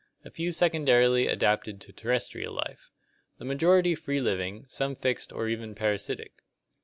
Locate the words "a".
0.25-0.31